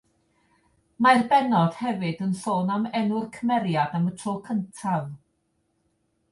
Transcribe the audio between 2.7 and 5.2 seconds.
am enw'r cymeriad am y tro cyntaf.